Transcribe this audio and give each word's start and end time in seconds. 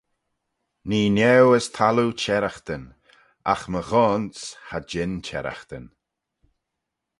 Nee 0.89 1.09
niau 1.15 1.45
as 1.57 1.65
thalloo 1.75 2.11
çherraghtyn, 2.21 2.85
agh 3.51 3.65
my 3.71 3.81
ghoan's 3.89 4.39
cha 4.65 4.77
jean 4.89 5.13
çherraghtyn. 5.25 5.85